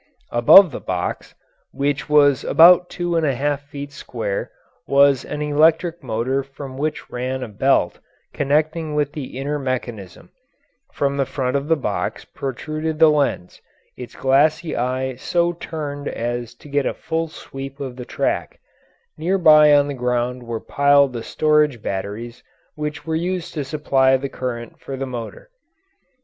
Above 0.31 0.71
the 0.71 0.79
box, 0.81 1.35
which 1.71 2.09
was 2.09 2.43
about 2.43 2.89
two 2.89 3.15
and 3.15 3.23
a 3.23 3.35
half 3.35 3.61
feet 3.61 3.91
square, 3.91 4.49
was 4.87 5.23
an 5.23 5.43
electric 5.43 6.01
motor 6.01 6.41
from 6.41 6.75
which 6.75 7.11
ran 7.11 7.43
a 7.43 7.47
belt 7.47 7.99
connecting 8.33 8.95
with 8.95 9.11
the 9.13 9.37
inner 9.37 9.59
mechanism; 9.59 10.31
from 10.91 11.17
the 11.17 11.25
front 11.27 11.55
of 11.55 11.67
the 11.67 11.75
box 11.75 12.25
protruded 12.25 12.97
the 12.97 13.11
lens, 13.11 13.61
its 13.95 14.15
glassy 14.15 14.75
eye 14.75 15.13
so 15.13 15.53
turned 15.53 16.07
as 16.07 16.55
to 16.55 16.67
get 16.67 16.87
a 16.87 16.95
full 16.95 17.27
sweep 17.27 17.79
of 17.79 17.95
the 17.95 18.03
track; 18.03 18.59
nearby 19.19 19.71
on 19.71 19.87
the 19.87 19.93
ground 19.93 20.41
were 20.41 20.59
piled 20.59 21.13
the 21.13 21.21
storage 21.21 21.79
batteries 21.79 22.41
which 22.73 23.05
were 23.05 23.13
used 23.15 23.53
to 23.53 23.63
supply 23.63 24.17
the 24.17 24.27
current 24.29 24.79
for 24.79 24.97
the 24.97 25.05
motor. 25.05 25.51